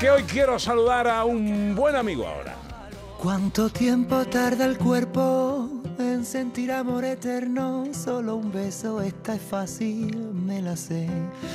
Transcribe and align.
Porque 0.00 0.10
hoy 0.12 0.22
quiero 0.22 0.58
saludar 0.58 1.06
a 1.06 1.26
un 1.26 1.74
buen 1.74 1.94
amigo 1.94 2.26
ahora. 2.26 2.54
¿Cuánto 3.18 3.68
tiempo 3.68 4.24
tarda 4.24 4.64
el 4.64 4.78
cuerpo 4.78 5.59
en 6.20 6.26
sentir 6.26 6.70
amor 6.70 7.06
eterno? 7.06 7.86
Solo 7.92 8.36
un 8.36 8.52
beso, 8.52 9.00
esta 9.00 9.36
es 9.36 9.40
fácil, 9.40 10.14
me 10.34 10.60
la 10.60 10.76
sé. 10.76 11.08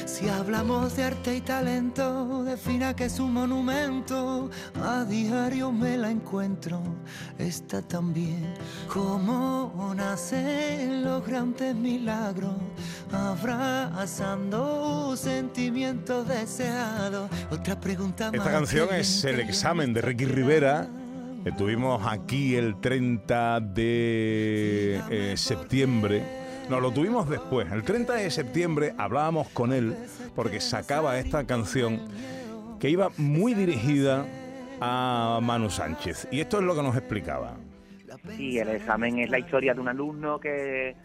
Si 0.07 0.27
hablamos 0.27 0.95
de 0.95 1.03
arte 1.03 1.35
y 1.35 1.41
talento, 1.41 2.43
defina 2.43 2.95
que 2.95 3.05
es 3.05 3.19
un 3.19 3.33
monumento. 3.33 4.49
A 4.81 5.03
diario 5.03 5.71
me 5.71 5.97
la 5.97 6.09
encuentro, 6.09 6.81
está 7.37 7.83
también. 7.83 8.55
¿Cómo 8.87 9.93
nacen 9.95 11.03
los 11.03 11.23
grandes 11.27 11.75
milagros? 11.75 12.55
Abrazando 13.11 15.15
sentimientos 15.15 16.27
deseados. 16.27 17.29
Otra 17.51 17.79
pregunta 17.79 18.31
Esta 18.33 18.51
canción 18.51 18.91
es 18.95 19.23
el 19.25 19.41
examen 19.41 19.93
de 19.93 20.01
Ricky 20.01 20.25
Rivera 20.25 20.89
Estuvimos 21.45 22.01
aquí 22.07 22.55
el 22.55 22.81
30 22.81 23.59
de 23.59 24.99
eh, 25.11 25.37
septiembre. 25.37 26.23
No, 26.71 26.79
lo 26.79 26.91
tuvimos 26.91 27.29
después. 27.29 27.71
El 27.71 27.83
30 27.83 28.13
de 28.13 28.31
septiembre 28.31 28.95
hablábamos 28.97 29.49
con 29.49 29.71
él 29.71 29.95
porque 30.35 30.59
sacaba 30.59 31.19
esta 31.19 31.45
canción 31.45 31.99
que 32.79 32.89
iba 32.89 33.09
muy 33.17 33.53
dirigida 33.53 34.25
a 34.81 35.39
Manu 35.39 35.69
Sánchez. 35.69 36.27
Y 36.31 36.39
esto 36.39 36.57
es 36.57 36.63
lo 36.63 36.75
que 36.75 36.81
nos 36.81 36.97
explicaba. 36.97 37.57
Sí, 38.35 38.57
el 38.57 38.69
examen 38.69 39.19
es 39.19 39.29
la 39.29 39.37
historia 39.37 39.75
de 39.75 39.81
un 39.81 39.87
alumno 39.87 40.39
que 40.39 40.95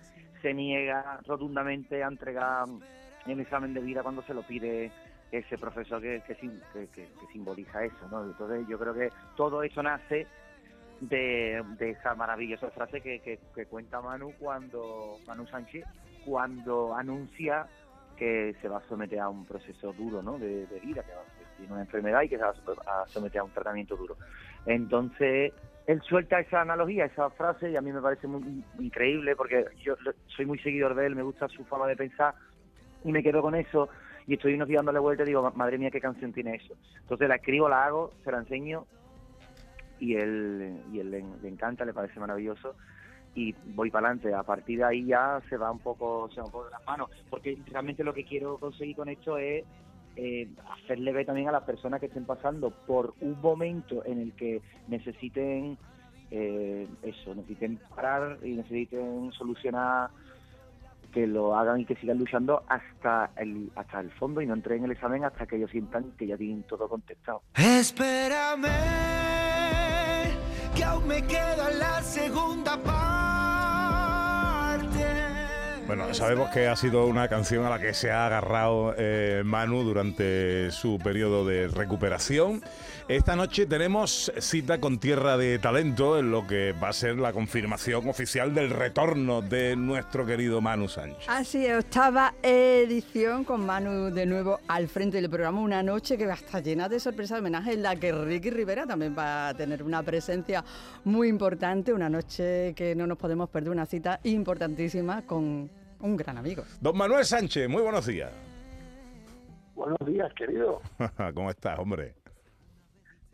se 0.40 0.54
niega 0.54 1.20
rotundamente 1.26 2.02
a 2.02 2.08
entregar 2.08 2.64
el 3.26 3.40
examen 3.40 3.74
de 3.74 3.80
vida 3.80 4.02
cuando 4.02 4.22
se 4.22 4.32
lo 4.32 4.40
pide 4.40 4.90
ese 5.32 5.58
profesor 5.58 6.00
que, 6.00 6.22
que, 6.26 7.08
simboliza 7.32 7.84
eso, 7.84 8.08
¿no? 8.10 8.24
Entonces 8.24 8.66
yo 8.68 8.78
creo 8.78 8.94
que 8.94 9.10
todo 9.36 9.62
eso 9.62 9.82
nace 9.82 10.26
de, 11.00 11.62
esa 11.78 12.14
maravillosa 12.14 12.70
frase 12.70 13.00
que, 13.00 13.38
cuenta 13.68 14.00
Manu 14.00 14.32
cuando 14.38 15.18
Manu 15.26 15.46
Sánchez 15.46 15.84
cuando 16.24 16.94
anuncia 16.94 17.66
que 18.16 18.54
se 18.60 18.68
va 18.68 18.78
a 18.78 18.88
someter 18.88 19.20
a 19.20 19.28
un 19.28 19.46
proceso 19.46 19.92
duro, 19.94 20.22
¿no? 20.22 20.38
De, 20.38 20.66
vida, 20.82 21.02
que, 21.02 21.12
tiene 21.56 21.72
una 21.72 21.82
enfermedad 21.82 22.22
y 22.22 22.28
que 22.28 22.36
se 22.36 22.42
va 22.42 22.50
a 22.50 23.06
someter 23.08 23.40
a 23.40 23.44
un 23.44 23.50
tratamiento 23.50 23.96
duro. 23.96 24.16
Entonces 24.66 25.52
él 25.86 26.02
suelta 26.02 26.40
esa 26.40 26.60
analogía, 26.60 27.06
esa 27.06 27.30
frase 27.30 27.70
y 27.70 27.76
a 27.76 27.80
mí 27.80 27.92
me 27.92 28.00
parece 28.00 28.26
muy 28.26 28.64
increíble 28.78 29.34
porque 29.36 29.64
yo 29.82 29.94
soy 30.26 30.46
muy 30.46 30.58
seguidor 30.58 30.94
de 30.94 31.06
él, 31.06 31.16
me 31.16 31.22
gusta 31.22 31.48
su 31.48 31.64
forma 31.64 31.86
de 31.86 31.96
pensar 31.96 32.34
y 33.04 33.12
me 33.12 33.22
quedo 33.22 33.40
con 33.40 33.54
eso 33.54 33.88
y 34.26 34.34
estoy 34.34 34.54
unos 34.54 34.68
días 34.68 34.78
dándole 34.78 34.98
vuelta 34.98 35.22
y 35.22 35.26
digo, 35.26 35.50
madre 35.54 35.78
mía, 35.78 35.90
qué 35.90 36.00
canción 36.00 36.32
tiene 36.32 36.56
eso. 36.56 36.74
Entonces 37.00 37.28
la 37.28 37.36
escribo, 37.36 37.68
la 37.68 37.84
hago, 37.84 38.12
se 38.24 38.30
la 38.30 38.38
enseño 38.38 38.86
y 39.98 40.16
él, 40.16 40.80
y 40.92 41.00
él 41.00 41.10
le, 41.10 41.48
encanta, 41.48 41.84
le 41.84 41.92
parece 41.92 42.18
maravilloso 42.20 42.74
y 43.34 43.54
voy 43.74 43.90
para 43.90 44.08
adelante. 44.08 44.34
A 44.34 44.42
partir 44.42 44.78
de 44.78 44.84
ahí 44.84 45.06
ya 45.06 45.40
se 45.48 45.56
va 45.56 45.70
un 45.70 45.78
poco, 45.78 46.28
se 46.30 46.40
va 46.40 46.46
un 46.46 46.52
poco 46.52 46.64
de 46.66 46.70
las 46.70 46.86
manos, 46.86 47.10
porque 47.28 47.58
realmente 47.70 48.04
lo 48.04 48.14
que 48.14 48.24
quiero 48.24 48.58
conseguir 48.58 48.96
con 48.96 49.08
esto 49.08 49.36
es 49.36 49.64
eh, 50.16 50.48
hacerle 50.82 51.12
ver 51.12 51.26
también 51.26 51.48
a 51.48 51.52
las 51.52 51.64
personas 51.64 52.00
que 52.00 52.06
estén 52.06 52.24
pasando 52.24 52.70
por 52.70 53.14
un 53.20 53.40
momento 53.40 54.04
en 54.04 54.20
el 54.20 54.32
que 54.32 54.60
necesiten 54.88 55.78
eh, 56.30 56.86
eso, 57.02 57.34
necesiten 57.34 57.80
parar 57.94 58.38
y 58.42 58.52
necesiten 58.52 59.32
solucionar 59.32 60.10
que 61.10 61.26
lo 61.26 61.56
hagan 61.56 61.80
y 61.80 61.84
que 61.84 61.96
sigan 61.96 62.18
luchando 62.18 62.62
hasta 62.68 63.30
el 63.36 63.70
hasta 63.76 64.00
el 64.00 64.10
fondo 64.12 64.40
y 64.40 64.46
no 64.46 64.54
entren 64.54 64.78
en 64.78 64.84
el 64.84 64.92
examen 64.92 65.24
hasta 65.24 65.46
que 65.46 65.56
ellos 65.56 65.70
sientan 65.70 66.12
que 66.18 66.26
ya 66.26 66.36
tienen 66.36 66.62
todo 66.64 66.88
contestado. 66.88 67.42
Espérame, 67.54 68.68
que 70.74 70.84
aún 70.84 71.06
me 71.06 71.22
queda 71.22 71.70
la 71.78 72.02
segunda 72.02 72.76
parte. 72.76 73.10
Bueno, 75.86 76.14
sabemos 76.14 76.50
que 76.50 76.68
ha 76.68 76.76
sido 76.76 77.06
una 77.06 77.26
canción 77.26 77.64
a 77.64 77.70
la 77.70 77.80
que 77.80 77.94
se 77.94 78.12
ha 78.12 78.26
agarrado 78.26 78.94
eh, 78.96 79.42
Manu 79.44 79.82
durante 79.82 80.70
su 80.70 81.00
periodo 81.02 81.44
de 81.44 81.66
recuperación. 81.66 82.62
Esta 83.08 83.34
noche 83.34 83.66
tenemos 83.66 84.32
cita 84.38 84.80
con 84.80 84.98
Tierra 84.98 85.36
de 85.36 85.58
Talento 85.58 86.18
en 86.18 86.30
lo 86.30 86.46
que 86.46 86.72
va 86.72 86.88
a 86.88 86.92
ser 86.92 87.16
la 87.16 87.32
confirmación 87.32 88.08
oficial 88.08 88.54
del 88.54 88.70
retorno 88.70 89.42
de 89.42 89.74
nuestro 89.76 90.24
querido 90.24 90.60
Manu 90.60 90.88
Sánchez. 90.88 91.28
Así 91.28 91.66
es, 91.66 91.84
octava 91.84 92.34
edición 92.42 93.44
con 93.44 93.66
Manu 93.66 94.10
de 94.10 94.26
nuevo 94.26 94.60
al 94.68 94.88
frente 94.88 95.20
del 95.20 95.28
programa. 95.28 95.60
Una 95.60 95.82
noche 95.82 96.16
que 96.16 96.26
va 96.26 96.34
a 96.34 96.36
estar 96.36 96.62
llena 96.62 96.88
de 96.88 97.00
sorpresas, 97.00 97.40
homenaje 97.40 97.72
en 97.72 97.82
la 97.82 97.96
que 97.96 98.12
Ricky 98.12 98.50
Rivera 98.50 98.86
también 98.86 99.16
va 99.16 99.48
a 99.48 99.54
tener 99.54 99.82
una 99.82 100.02
presencia 100.02 100.64
muy 101.04 101.28
importante. 101.28 101.92
Una 101.92 102.08
noche 102.08 102.74
que 102.74 102.94
no 102.94 103.06
nos 103.06 103.18
podemos 103.18 103.48
perder, 103.50 103.70
una 103.70 103.86
cita 103.86 104.20
importantísima 104.24 105.22
con 105.22 105.70
un 106.00 106.16
gran 106.16 106.38
amigo. 106.38 106.64
Don 106.80 106.96
Manuel 106.96 107.24
Sánchez, 107.24 107.68
muy 107.68 107.82
buenos 107.82 108.06
días. 108.06 108.30
Buenos 109.74 109.98
días, 110.06 110.32
querido. 110.34 110.80
¿Cómo 111.34 111.50
estás, 111.50 111.78
hombre? 111.78 112.19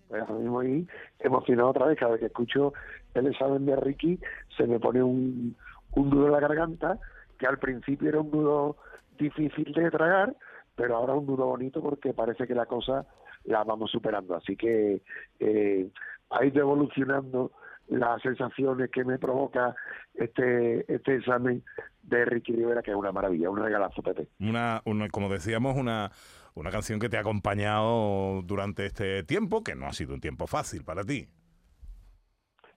Pues 0.09 0.23
ahora 0.23 0.35
mismo 0.35 0.61
ahí 0.61 0.87
emocionado 1.21 1.71
otra 1.71 1.87
vez, 1.87 1.99
cada 1.99 2.13
vez 2.13 2.21
que 2.21 2.27
escucho 2.27 2.73
el 3.15 3.27
examen 3.27 3.67
de 3.67 3.77
Ricky 3.77 4.21
se 4.57 4.67
me 4.67 4.79
pone 4.79 5.03
un, 5.03 5.57
un 5.93 6.11
nudo 6.11 6.27
en 6.27 6.33
la 6.33 6.41
garganta, 6.41 6.99
que 7.39 7.47
al 7.47 7.59
principio 7.59 8.09
era 8.09 8.21
un 8.21 8.31
nudo 8.31 8.77
difícil 9.19 9.73
de 9.73 9.91
tragar, 9.91 10.37
pero 10.75 10.97
ahora 10.97 11.15
un 11.15 11.27
nudo 11.27 11.47
bonito 11.47 11.83
porque 11.83 12.13
parece 12.13 12.47
que 12.47 12.55
la 12.55 12.67
cosa 12.67 13.07
la 13.45 13.65
vamos 13.65 13.91
superando. 13.91 14.35
Así 14.35 14.57
que 14.57 15.01
eh, 15.41 15.89
ha 16.31 16.45
ido 16.45 16.61
evolucionando 16.61 17.53
las 17.89 18.21
sensaciones 18.23 18.91
que 18.91 19.05
me 19.05 19.19
provoca 19.19 19.75
este 20.15 20.93
este 20.93 21.17
examen 21.17 21.63
de 22.03 22.25
Ricky 22.25 22.53
Rivera, 22.53 22.83
que 22.83 22.91
es 22.91 22.97
una 22.97 23.13
maravilla, 23.13 23.51
un 23.51 23.59
regalazo, 23.59 24.03
Pepe. 24.03 24.29
Una, 24.41 24.81
una 24.85 25.09
como 25.09 25.29
decíamos, 25.29 25.77
una, 25.77 26.11
una 26.55 26.71
canción 26.71 27.01
que 27.01 27.09
te 27.09 27.17
ha 27.17 27.21
acompañado 27.21 28.43
durante 28.43 28.87
este 28.87 29.23
tiempo, 29.25 29.63
que 29.63 29.75
no 29.75 29.87
ha 29.87 29.93
sido 29.93 30.15
un 30.15 30.21
tiempo 30.21 30.47
fácil 30.47 30.85
para 30.85 31.05
ti. 31.05 31.29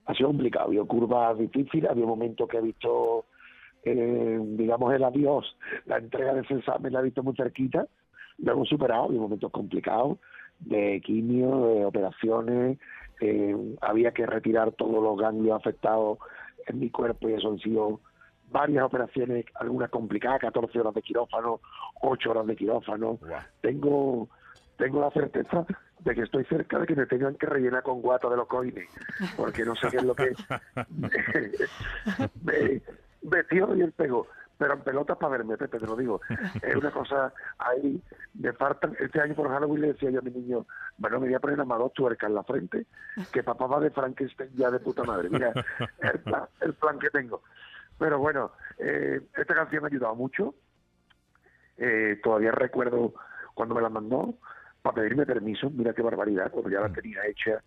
Ha 0.06 0.14
sido 0.16 0.30
complicado, 0.30 0.68
había 0.68 0.84
curvas 0.84 1.38
difíciles, 1.38 1.90
había 1.90 2.06
momentos 2.06 2.48
que 2.50 2.58
he 2.58 2.62
visto, 2.62 3.26
eh, 3.84 4.40
digamos, 4.42 4.94
el 4.94 5.04
adiós, 5.04 5.56
la 5.86 5.98
entrega 5.98 6.34
de 6.34 6.42
ese 6.42 6.56
examen 6.56 6.92
la 6.92 7.02
he 7.02 7.04
visto 7.04 7.22
muy 7.22 7.36
cerquita, 7.36 7.86
lo 8.40 8.54
hemos 8.54 8.68
superado, 8.68 9.04
había 9.04 9.20
momentos 9.20 9.52
complicados, 9.52 10.18
de 10.60 11.00
quimio, 11.02 11.68
de 11.68 11.86
operaciones, 11.86 12.80
eh, 13.22 13.56
había 13.82 14.12
que 14.12 14.26
retirar 14.26 14.72
todos 14.74 15.04
los 15.04 15.18
ganglios 15.18 15.60
afectados 15.60 16.20
en 16.68 16.80
mi 16.80 16.90
cuerpo 16.90 17.30
y 17.30 17.34
eso 17.34 17.50
han 17.50 17.60
sido 17.60 18.00
varias 18.52 18.84
operaciones, 18.84 19.46
algunas 19.56 19.90
complicadas, 19.90 20.42
14 20.42 20.80
horas 20.80 20.94
de 20.94 21.02
quirófano, 21.02 21.60
8 22.02 22.32
horas 22.32 22.48
de 22.48 22.56
quirófano. 22.56 23.20
Tengo 23.62 24.28
tengo 24.78 25.02
la 25.02 25.12
certeza 25.12 25.66
de 26.00 26.16
que 26.16 26.22
estoy 26.22 26.46
cerca 26.46 26.80
de 26.80 26.88
que 26.88 26.96
me 26.96 27.06
tengan 27.06 27.36
que 27.36 27.46
rellenar 27.46 27.84
con 27.84 28.02
guata 28.02 28.30
de 28.30 28.38
los 28.38 28.48
coines, 28.48 28.88
porque 29.36 29.66
no 29.66 29.76
sé 29.76 29.90
qué 29.92 29.98
es 29.98 30.04
lo 30.04 30.16
que 30.16 30.32
me, 32.44 32.82
me 33.22 33.78
y 33.78 33.82
el 33.82 33.92
pego 33.92 34.28
pero 34.60 34.74
en 34.74 34.82
pelotas 34.82 35.18
para 35.18 35.38
verme, 35.38 35.58
Pepe, 35.58 35.80
te 35.80 35.88
lo 35.88 35.96
digo. 35.96 36.20
Es 36.62 36.76
una 36.76 36.92
cosa 36.92 37.34
ahí, 37.58 38.04
me 38.34 38.52
faltan, 38.52 38.94
este 39.00 39.22
año 39.22 39.34
por 39.34 39.50
Halloween 39.50 39.82
le 39.82 39.88
decía 39.94 40.10
yo 40.10 40.20
a 40.20 40.22
mi 40.22 40.32
niño, 40.32 40.68
bueno, 40.98 41.22
me 41.22 41.28
voy 41.28 41.36
a 41.36 41.40
poner 41.40 41.62
a 41.62 41.64
dos 41.64 41.94
tuercas 41.94 42.30
en 42.30 42.36
la 42.36 42.44
frente, 42.44 42.86
que 43.32 43.42
papá 43.42 43.68
va 43.68 43.80
de 43.80 43.90
Frankenstein 43.90 44.52
ya 44.56 44.70
de 44.70 44.80
puta 44.80 45.04
madre. 45.06 45.30
Mira, 45.30 45.54
el 46.02 46.20
plan, 46.20 46.44
el 46.60 46.74
plan 46.74 47.00
que 47.00 47.10
tengo. 47.10 47.42
Pero 47.98 48.20
bueno, 48.20 48.52
eh, 48.78 49.22
esta 49.38 49.56
canción 49.56 49.82
me 49.82 49.88
ha 49.88 49.92
ayudado 49.92 50.16
mucho. 50.16 50.54
Eh, 51.78 52.20
todavía 52.22 52.52
recuerdo 52.52 53.14
cuando 53.54 53.76
me 53.76 53.82
la 53.82 53.90
mandó 53.90 54.36
para 54.82 54.96
pedirme 54.96 55.26
permiso, 55.26 55.70
mira 55.70 55.94
qué 55.94 56.02
barbaridad, 56.02 56.52
cuando 56.52 56.70
ya 56.70 56.82
la 56.82 56.92
tenía 56.92 57.26
hecha. 57.26 57.64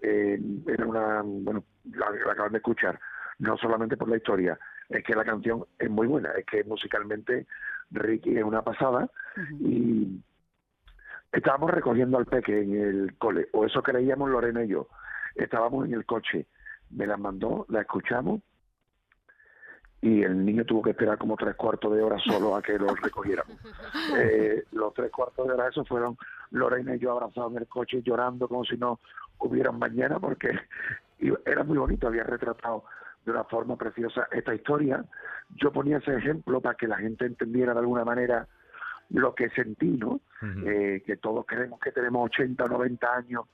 Eh, 0.00 0.40
era 0.68 0.86
una, 0.86 1.22
bueno, 1.24 1.64
la, 1.92 2.10
la 2.10 2.32
acaban 2.32 2.52
de 2.52 2.58
escuchar, 2.58 3.00
no 3.40 3.56
solamente 3.56 3.96
por 3.96 4.08
la 4.08 4.18
historia, 4.18 4.56
es 4.88 5.04
que 5.04 5.14
la 5.14 5.24
canción 5.24 5.64
es 5.78 5.90
muy 5.90 6.06
buena, 6.06 6.30
es 6.32 6.46
que 6.46 6.64
musicalmente 6.64 7.46
Ricky 7.90 8.36
es 8.36 8.44
una 8.44 8.62
pasada 8.62 9.10
y 9.60 10.20
estábamos 11.32 11.70
recogiendo 11.70 12.18
al 12.18 12.26
peque 12.26 12.62
en 12.62 12.80
el 12.80 13.16
cole, 13.18 13.48
o 13.52 13.64
eso 13.66 13.82
creíamos 13.82 14.30
Lorena 14.30 14.64
y 14.64 14.68
yo. 14.68 14.88
Estábamos 15.34 15.86
en 15.86 15.94
el 15.94 16.04
coche, 16.04 16.46
me 16.90 17.06
la 17.06 17.16
mandó, 17.16 17.66
la 17.68 17.82
escuchamos 17.82 18.40
y 20.00 20.22
el 20.22 20.44
niño 20.44 20.64
tuvo 20.64 20.82
que 20.82 20.90
esperar 20.90 21.18
como 21.18 21.36
tres 21.36 21.56
cuartos 21.56 21.94
de 21.94 22.02
hora 22.02 22.18
solo 22.20 22.54
a 22.56 22.62
que 22.62 22.78
lo 22.78 22.86
recogiéramos. 23.02 23.56
Eh, 24.16 24.64
los 24.72 24.94
tres 24.94 25.10
cuartos 25.10 25.46
de 25.46 25.52
hora, 25.52 25.68
eso 25.68 25.84
fueron 25.84 26.16
Lorena 26.50 26.96
y 26.96 26.98
yo 26.98 27.12
abrazados 27.12 27.52
en 27.52 27.58
el 27.58 27.66
coche 27.66 28.02
llorando 28.02 28.48
como 28.48 28.64
si 28.64 28.76
no 28.76 29.00
hubieran 29.38 29.78
mañana 29.78 30.18
porque 30.18 30.50
era 31.44 31.62
muy 31.64 31.76
bonito, 31.76 32.06
había 32.06 32.24
retratado 32.24 32.84
de 33.24 33.32
una 33.32 33.44
forma 33.44 33.76
preciosa 33.76 34.28
esta 34.32 34.54
historia. 34.54 35.04
Yo 35.56 35.72
ponía 35.72 35.98
ese 35.98 36.16
ejemplo 36.16 36.60
para 36.60 36.76
que 36.76 36.88
la 36.88 36.96
gente 36.96 37.26
entendiera 37.26 37.72
de 37.72 37.80
alguna 37.80 38.04
manera 38.04 38.46
lo 39.10 39.34
que 39.34 39.48
sentí, 39.50 39.88
¿no? 39.88 40.20
Eh, 40.66 41.02
que 41.04 41.16
todos 41.16 41.46
creemos 41.46 41.80
que 41.80 41.92
tenemos 41.92 42.26
80 42.26 42.64
o 42.64 42.68
90 42.68 43.14
años 43.14 43.44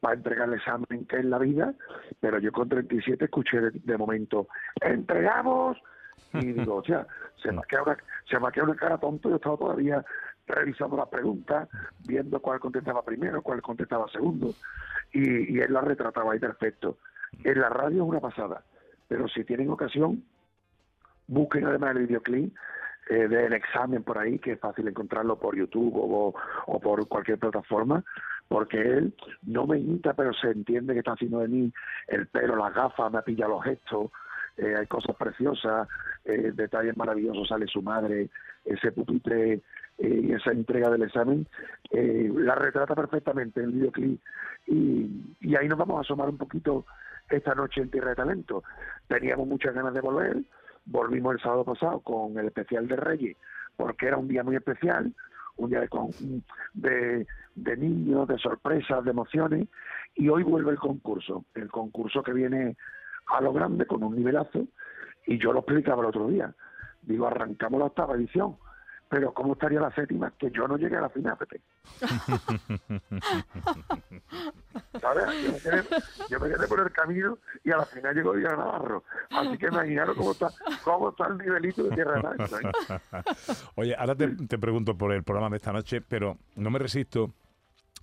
para 0.00 0.14
entregar 0.14 0.48
el 0.48 0.54
examen 0.54 1.06
que 1.08 1.16
es 1.16 1.24
la 1.24 1.38
vida, 1.38 1.74
pero 2.20 2.38
yo 2.38 2.52
con 2.52 2.68
37 2.68 3.24
escuché 3.24 3.58
de, 3.60 3.98
momento, 3.98 4.48
entregamos, 4.80 5.76
y 6.34 6.52
digo, 6.52 6.76
o 6.76 6.84
sea, 6.84 7.06
se 7.42 7.50
me, 7.50 7.58
ha 7.58 7.62
quedado 7.62 7.86
una, 7.86 7.98
se 8.28 8.38
me 8.38 8.62
una 8.62 8.76
cara 8.76 8.98
tonto, 8.98 9.28
yo 9.28 9.36
estaba 9.36 9.56
todavía 9.56 10.04
revisando 10.46 10.96
las 10.96 11.08
preguntas, 11.08 11.68
viendo 12.06 12.40
cuál 12.40 12.60
contestaba 12.60 13.04
primero, 13.04 13.42
cuál 13.42 13.60
contestaba 13.60 14.06
segundo, 14.08 14.54
y, 15.12 15.56
y 15.56 15.60
él 15.60 15.72
la 15.72 15.80
retrataba 15.80 16.32
ahí 16.32 16.38
perfecto. 16.38 16.98
En 17.42 17.60
la 17.60 17.68
radio 17.68 18.02
es 18.02 18.08
una 18.08 18.20
pasada 18.20 18.62
pero 19.08 19.26
si 19.28 19.44
tienen 19.44 19.70
ocasión, 19.70 20.22
busquen 21.26 21.66
además 21.66 21.96
el 21.96 22.06
videoclip 22.06 22.54
eh, 23.10 23.26
del 23.26 23.54
examen 23.54 24.02
por 24.02 24.18
ahí, 24.18 24.38
que 24.38 24.52
es 24.52 24.60
fácil 24.60 24.86
encontrarlo 24.86 25.38
por 25.38 25.56
YouTube 25.56 25.94
o, 25.96 26.80
por 26.80 27.08
cualquier 27.08 27.38
plataforma, 27.38 28.04
porque 28.48 28.80
él 28.80 29.14
no 29.42 29.66
me 29.66 29.78
imita, 29.78 30.14
pero 30.14 30.32
se 30.34 30.50
entiende 30.50 30.92
que 30.92 31.00
está 31.00 31.12
haciendo 31.12 31.40
de 31.40 31.48
mí 31.48 31.72
el 32.06 32.26
pelo, 32.26 32.56
las 32.56 32.74
gafas, 32.74 33.12
me 33.12 33.22
pilla 33.22 33.48
los 33.48 33.64
gestos, 33.64 34.10
eh, 34.58 34.74
hay 34.76 34.86
cosas 34.86 35.14
preciosas, 35.16 35.88
eh, 36.24 36.50
detalles 36.52 36.96
maravillosos, 36.96 37.48
sale 37.48 37.66
su 37.66 37.80
madre, 37.80 38.28
ese 38.64 38.90
pupitre 38.90 39.62
eh, 39.98 40.20
y 40.24 40.32
esa 40.32 40.50
entrega 40.50 40.90
del 40.90 41.04
examen, 41.04 41.46
la 41.90 42.56
retrata 42.56 42.94
perfectamente 42.94 43.60
en 43.60 43.66
el 43.66 43.72
videoclip. 43.72 44.20
Y 44.66 45.56
ahí 45.56 45.68
nos 45.68 45.78
vamos 45.78 45.98
a 45.98 46.00
asomar 46.00 46.28
un 46.28 46.36
poquito 46.36 46.84
esta 47.30 47.54
noche 47.54 47.80
en 47.80 47.90
Tierra 47.90 48.10
de 48.10 48.16
Talento. 48.16 48.62
Teníamos 49.06 49.46
muchas 49.46 49.74
ganas 49.74 49.94
de 49.94 50.00
volver, 50.00 50.42
volvimos 50.84 51.34
el 51.34 51.40
sábado 51.40 51.64
pasado 51.64 52.00
con 52.00 52.38
el 52.38 52.46
especial 52.46 52.88
de 52.88 52.96
Reyes, 52.96 53.36
porque 53.76 54.06
era 54.06 54.16
un 54.16 54.28
día 54.28 54.42
muy 54.42 54.56
especial, 54.56 55.12
un 55.56 55.70
día 55.70 55.80
de, 56.74 57.26
de, 57.54 57.76
niños, 57.76 58.28
de 58.28 58.38
sorpresas, 58.38 59.04
de 59.04 59.10
emociones, 59.10 59.68
y 60.14 60.28
hoy 60.28 60.42
vuelve 60.42 60.70
el 60.72 60.78
concurso, 60.78 61.44
el 61.54 61.70
concurso 61.70 62.22
que 62.22 62.32
viene 62.32 62.76
a 63.26 63.40
lo 63.40 63.52
grande 63.52 63.86
con 63.86 64.02
un 64.02 64.16
nivelazo, 64.16 64.66
y 65.26 65.38
yo 65.38 65.52
lo 65.52 65.60
explicaba 65.60 66.02
el 66.02 66.08
otro 66.08 66.28
día. 66.28 66.54
Digo, 67.02 67.26
arrancamos 67.26 67.78
la 67.78 67.86
octava 67.86 68.14
edición, 68.14 68.56
pero 69.08 69.32
¿cómo 69.32 69.54
estaría 69.54 69.80
la 69.80 69.94
séptima? 69.94 70.30
Que 70.38 70.50
yo 70.50 70.68
no 70.68 70.76
llegué 70.76 70.96
a 70.96 71.02
la 71.02 71.08
final, 71.08 71.36
Pepe. 71.36 71.60
¿Sabes? 75.00 75.24
Yo 76.28 76.38
me, 76.38 76.48
quedé, 76.48 76.68
por 76.68 76.80
el 76.80 76.92
camino 76.92 77.38
y 77.64 77.70
a 77.70 77.78
la 77.78 77.86
final 77.86 78.14
llegó 78.14 78.34
Díaz 78.34 78.56
Navarro. 78.56 79.04
Así 79.30 79.56
que 79.56 79.66
imaginaros 79.66 80.16
cómo 80.16 80.32
está, 80.32 80.50
cómo 80.84 81.10
está 81.10 81.28
el 81.28 81.38
nivelito 81.38 81.84
de 81.84 81.94
Tierra 81.94 82.20
de 82.20 82.46
Oye, 83.76 83.94
ahora 83.96 84.14
te, 84.14 84.28
te 84.28 84.58
pregunto 84.58 84.96
por 84.96 85.12
el 85.12 85.22
programa 85.22 85.50
de 85.50 85.56
esta 85.56 85.72
noche, 85.72 86.02
pero 86.02 86.36
no 86.56 86.70
me 86.70 86.78
resisto 86.78 87.32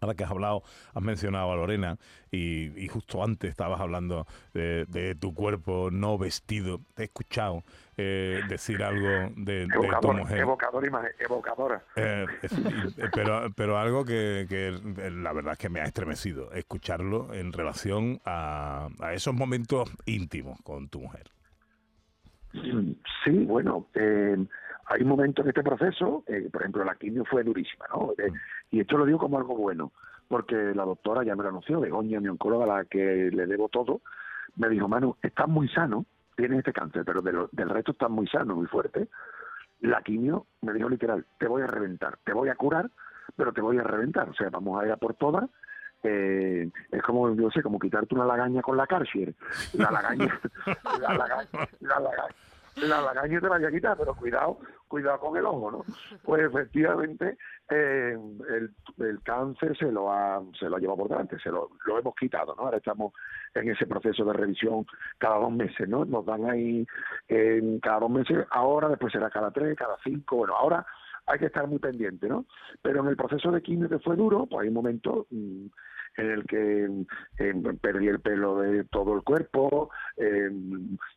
Ahora 0.05 0.15
que 0.15 0.23
has 0.23 0.29
hablado, 0.29 0.61
has 0.93 1.01
mencionado 1.01 1.51
a 1.51 1.55
Lorena 1.55 1.97
y, 2.31 2.87
justo 2.89 3.23
antes 3.23 3.49
estabas 3.49 3.81
hablando 3.81 4.27
de, 4.53 5.17
tu 5.19 5.33
cuerpo 5.33 5.89
no 5.91 6.19
vestido. 6.19 6.79
Te 6.93 7.01
he 7.01 7.05
escuchado 7.05 7.63
eh, 7.97 8.41
decir 8.47 8.83
algo 8.83 9.33
de, 9.35 9.67
tu 10.01 10.13
mujer. 10.13 10.41
Evocadora, 10.41 11.11
evocadora. 11.17 11.83
Eh, 11.95 12.27
pero, 13.15 13.47
pero 13.55 13.79
algo 13.79 14.05
que, 14.05 14.45
la 15.11 15.33
verdad 15.33 15.53
es 15.53 15.59
que 15.59 15.69
me 15.69 15.81
ha 15.81 15.85
estremecido 15.85 16.51
escucharlo 16.51 17.33
en 17.33 17.51
relación 17.51 18.21
a, 18.25 18.89
esos 19.11 19.33
momentos 19.33 19.91
íntimos 20.05 20.61
con 20.61 20.87
tu 20.87 21.01
mujer. 21.01 21.31
Sí, 22.53 23.31
bueno, 23.31 23.87
eh, 23.95 24.37
hay 24.87 25.03
momentos 25.03 25.43
en 25.43 25.49
este 25.49 25.63
proceso, 25.63 26.23
eh, 26.27 26.49
por 26.51 26.61
ejemplo, 26.61 26.83
la 26.83 26.95
quimio 26.95 27.25
fue 27.25 27.43
durísima, 27.43 27.85
¿no? 27.93 28.11
Eh, 28.17 28.31
mm. 28.31 28.35
y 28.71 28.79
esto 28.81 28.97
lo 28.97 29.05
digo 29.05 29.19
como 29.19 29.37
algo 29.37 29.55
bueno, 29.55 29.91
porque 30.27 30.55
la 30.55 30.85
doctora 30.85 31.23
ya 31.23 31.35
me 31.35 31.43
lo 31.43 31.49
anunció, 31.49 31.79
Begoña, 31.79 32.19
mi 32.19 32.27
oncóloga, 32.27 32.65
a 32.65 32.77
la 32.77 32.85
que 32.85 33.29
le 33.31 33.45
debo 33.47 33.69
todo, 33.69 34.01
me 34.55 34.69
dijo, 34.69 34.87
Manu, 34.87 35.15
estás 35.21 35.47
muy 35.47 35.67
sano, 35.69 36.05
tienes 36.35 36.59
este 36.59 36.73
cáncer, 36.73 37.03
pero 37.05 37.21
del 37.21 37.69
resto 37.69 37.91
estás 37.91 38.09
muy 38.09 38.27
sano, 38.27 38.55
muy 38.55 38.67
fuerte. 38.67 39.07
La 39.81 40.01
quimio, 40.01 40.45
me 40.61 40.73
dijo 40.73 40.89
literal, 40.89 41.25
te 41.37 41.47
voy 41.47 41.61
a 41.61 41.67
reventar, 41.67 42.17
te 42.23 42.33
voy 42.33 42.49
a 42.49 42.55
curar, 42.55 42.89
pero 43.35 43.53
te 43.53 43.61
voy 43.61 43.77
a 43.77 43.83
reventar. 43.83 44.29
O 44.29 44.33
sea, 44.33 44.49
vamos 44.49 44.81
a 44.81 44.85
ir 44.85 44.91
a 44.91 44.97
por 44.97 45.15
todas 45.15 45.49
eh, 46.05 46.69
es 46.91 47.01
como, 47.01 47.33
yo 47.35 47.49
sé, 47.49 47.63
como 47.63 47.79
quitarte 47.79 48.13
una 48.13 48.25
lagaña 48.25 48.61
con 48.61 48.77
la 48.77 48.85
Karcher. 48.85 49.33
La 49.73 49.89
lagaña, 49.91 50.39
la 51.01 51.13
lagaña, 51.13 51.49
la 51.79 51.99
lagaña, 51.99 52.35
la 52.75 53.01
lagaña 53.01 53.39
te 53.39 53.47
la 53.47 53.57
voy 53.57 53.65
a 53.65 53.71
quitar, 53.71 53.97
pero 53.97 54.15
cuidado, 54.15 54.59
cuidado 54.87 55.19
con 55.19 55.37
el 55.37 55.45
ojo, 55.45 55.71
¿no? 55.71 55.85
Pues 56.23 56.43
efectivamente 56.43 57.37
eh, 57.69 58.17
el, 58.49 58.73
el, 58.97 59.21
cáncer 59.23 59.77
se 59.77 59.91
lo 59.91 60.11
ha 60.11 60.41
se 60.59 60.69
lo 60.69 60.75
ha 60.75 60.79
llevado 60.79 60.99
por 60.99 61.09
delante, 61.09 61.39
se 61.39 61.49
lo, 61.49 61.69
lo 61.85 61.99
hemos 61.99 62.15
quitado, 62.15 62.55
¿no? 62.55 62.63
Ahora 62.63 62.77
estamos 62.77 63.13
en 63.53 63.69
ese 63.69 63.87
proceso 63.87 64.25
de 64.25 64.33
revisión 64.33 64.85
cada 65.17 65.37
dos 65.37 65.51
meses, 65.51 65.87
¿no? 65.87 66.05
Nos 66.05 66.25
dan 66.25 66.49
ahí 66.49 66.85
eh, 67.27 67.79
cada 67.81 67.99
dos 68.01 68.11
meses, 68.11 68.45
ahora 68.51 68.89
después 68.89 69.13
será 69.13 69.29
cada 69.29 69.51
tres, 69.51 69.77
cada 69.77 69.97
cinco, 70.03 70.37
bueno, 70.37 70.55
ahora 70.55 70.85
hay 71.27 71.39
que 71.39 71.47
estar 71.47 71.67
muy 71.67 71.79
pendiente, 71.79 72.27
¿no? 72.27 72.45
Pero 72.81 73.01
en 73.01 73.07
el 73.07 73.15
proceso 73.15 73.51
de 73.51 73.61
quimio 73.61 73.89
que 73.89 73.99
fue 73.99 74.15
duro, 74.15 74.45
pues 74.45 74.65
hay 74.65 74.71
momentos 74.71 75.25
mm, 75.31 75.67
en 76.17 76.31
el 76.31 76.43
que 76.45 76.85
eh, 77.39 77.53
perdí 77.81 78.07
el 78.07 78.19
pelo 78.19 78.59
de 78.59 78.83
todo 78.85 79.15
el 79.15 79.23
cuerpo, 79.23 79.89
eh, 80.17 80.49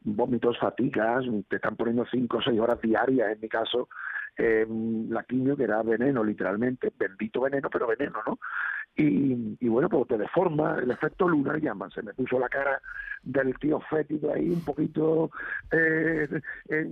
vómitos, 0.02 0.58
fatigas, 0.58 1.24
te 1.48 1.56
están 1.56 1.76
poniendo 1.76 2.04
cinco 2.10 2.38
o 2.38 2.42
seis 2.42 2.58
horas 2.60 2.80
diarias, 2.80 3.32
en 3.32 3.40
mi 3.40 3.48
caso, 3.48 3.88
eh, 4.36 4.66
la 5.08 5.24
quimio 5.24 5.56
que 5.56 5.64
era 5.64 5.82
veneno, 5.82 6.22
literalmente, 6.24 6.92
bendito 6.96 7.40
veneno, 7.40 7.68
pero 7.70 7.86
veneno, 7.86 8.18
¿no? 8.26 8.38
y, 8.98 9.56
y 9.60 9.68
bueno, 9.68 9.88
pues 9.88 10.08
te 10.08 10.18
deforma, 10.18 10.76
el 10.82 10.90
efecto 10.90 11.28
lunar 11.28 11.60
llaman, 11.60 11.90
se 11.90 12.02
me 12.02 12.12
puso 12.14 12.38
la 12.38 12.48
cara 12.48 12.82
del 13.22 13.56
tío 13.58 13.80
fétido 13.88 14.32
ahí 14.34 14.50
un 14.50 14.64
poquito, 14.64 15.30
eh, 15.70 16.28
eh, 16.68 16.86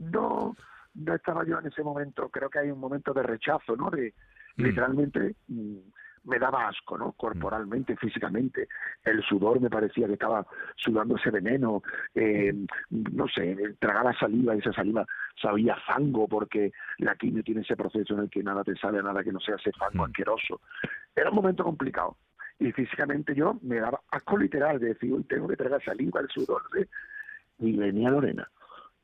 no, 0.00 0.56
no 0.94 1.14
estaba 1.14 1.46
yo 1.46 1.60
en 1.60 1.66
ese 1.66 1.84
momento, 1.84 2.28
creo 2.30 2.50
que 2.50 2.58
hay 2.58 2.70
un 2.70 2.80
momento 2.80 3.12
de 3.12 3.22
rechazo, 3.22 3.76
¿no? 3.76 3.90
De 3.90 4.12
literalmente 4.56 5.36
mm, 5.46 5.78
me 6.24 6.38
daba 6.38 6.68
asco, 6.68 6.96
¿no? 6.96 7.12
Corporalmente, 7.12 7.96
físicamente. 7.96 8.68
El 9.04 9.22
sudor 9.22 9.60
me 9.60 9.70
parecía 9.70 10.06
que 10.06 10.14
estaba 10.14 10.46
sudando 10.76 11.16
ese 11.16 11.30
veneno. 11.30 11.82
eh, 12.14 12.54
no 12.90 13.28
sé, 13.28 13.56
tragaba 13.78 14.12
saliva 14.18 14.54
y 14.54 14.58
esa 14.58 14.72
saliva 14.72 15.06
sabía 15.40 15.76
fango 15.86 16.28
porque 16.28 16.72
la 16.98 17.14
quimio 17.16 17.42
tiene 17.42 17.62
ese 17.62 17.76
proceso 17.76 18.14
en 18.14 18.20
el 18.20 18.30
que 18.30 18.42
nada 18.42 18.62
te 18.64 18.76
sale, 18.76 19.02
nada 19.02 19.24
que 19.24 19.32
no 19.32 19.40
sea 19.40 19.56
ese 19.56 19.72
fango 19.72 20.04
asqueroso. 20.04 20.60
Era 21.14 21.30
un 21.30 21.36
momento 21.36 21.64
complicado. 21.64 22.16
Y 22.58 22.70
físicamente 22.72 23.34
yo 23.34 23.58
me 23.62 23.80
daba 23.80 24.00
asco 24.10 24.38
literal 24.38 24.78
de 24.78 24.88
decir, 24.88 25.12
tengo 25.28 25.48
que 25.48 25.56
tragar 25.56 25.82
saliva, 25.82 26.20
el 26.20 26.28
sudor, 26.28 26.62
¿sí? 26.72 26.84
Y 27.58 27.76
venía 27.76 28.10
Lorena 28.10 28.48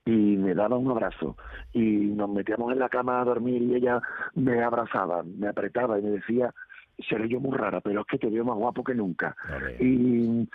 y 0.09 0.39
me 0.39 0.55
daba 0.55 0.79
un 0.79 0.91
abrazo 0.91 1.37
y 1.75 1.83
nos 1.83 2.31
metíamos 2.31 2.73
en 2.73 2.79
la 2.79 2.89
cama 2.89 3.21
a 3.21 3.25
dormir 3.25 3.61
y 3.61 3.75
ella 3.75 4.01
me 4.35 4.63
abrazaba, 4.63 5.23
me 5.23 5.49
apretaba 5.49 5.99
y 5.99 6.03
me 6.03 6.11
decía, 6.13 6.55
seré 7.09 7.29
yo 7.29 7.39
muy 7.41 7.57
rara, 7.57 7.81
pero 7.81 8.01
es 8.01 8.07
que 8.07 8.19
te 8.19 8.29
veo 8.29 8.45
más 8.45 8.57
guapo 8.57 8.83
que 8.83 8.95
nunca. 8.95 9.37
Y 9.79 10.49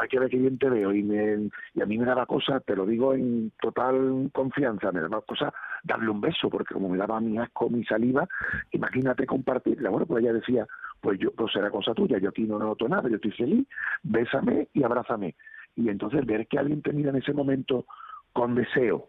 hay 0.00 0.08
que 0.08 0.18
ver 0.18 0.28
qué 0.28 0.36
bien 0.38 0.58
te 0.58 0.68
veo. 0.68 0.92
Y, 0.92 1.02
me, 1.02 1.48
y 1.74 1.80
a 1.82 1.86
mí 1.86 1.96
me 1.96 2.04
daba 2.04 2.26
cosa, 2.26 2.60
te 2.60 2.76
lo 2.76 2.84
digo 2.84 3.14
en 3.14 3.50
total 3.60 4.28
confianza, 4.32 4.92
me 4.92 5.00
daba 5.00 5.22
cosa 5.22 5.52
darle 5.84 6.10
un 6.10 6.20
beso, 6.20 6.50
porque 6.50 6.74
como 6.74 6.88
me 6.88 6.98
daba 6.98 7.20
mi 7.20 7.38
asco, 7.38 7.70
mi 7.70 7.84
saliva, 7.84 8.28
imagínate 8.72 9.24
compartirla. 9.26 9.88
Bueno, 9.90 10.06
pues 10.06 10.22
ella 10.22 10.34
decía, 10.34 10.66
pues 11.00 11.18
yo, 11.18 11.30
pues 11.32 11.52
será 11.52 11.70
cosa 11.70 11.94
tuya, 11.94 12.18
yo 12.18 12.28
aquí 12.28 12.42
no 12.42 12.58
noto 12.58 12.88
nada, 12.88 13.08
yo 13.08 13.16
estoy 13.16 13.32
feliz, 13.32 13.66
bésame 14.02 14.68
y 14.74 14.82
abrázame. 14.82 15.34
Y 15.76 15.88
entonces 15.88 16.26
ver 16.26 16.46
que 16.46 16.58
alguien 16.58 16.82
te 16.82 16.92
mira 16.92 17.10
en 17.10 17.16
ese 17.16 17.32
momento 17.32 17.86
con 18.32 18.54
deseo 18.54 19.08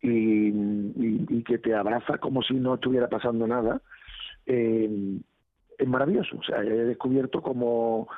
y, 0.00 0.48
y- 0.48 1.26
y 1.28 1.42
que 1.42 1.58
te 1.58 1.74
abraza 1.74 2.18
como 2.18 2.42
si 2.42 2.54
no 2.54 2.74
estuviera 2.74 3.08
pasando 3.08 3.46
nada, 3.46 3.80
eh, 4.46 5.18
es 5.78 5.88
maravilloso. 5.88 6.36
O 6.38 6.42
sea, 6.42 6.62
he 6.62 6.84
descubierto 6.84 7.42
como 7.42 8.08